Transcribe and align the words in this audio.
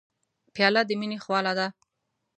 پیاله 0.53 0.81
د 0.87 0.91
مینې 0.99 1.17
خواله 1.23 1.53
ده. 1.59 1.67